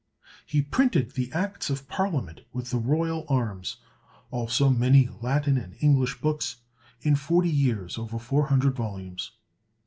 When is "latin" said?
5.21-5.59